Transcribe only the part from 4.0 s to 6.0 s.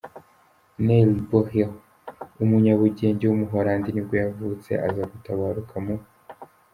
yavutse aza gutabaruka mu.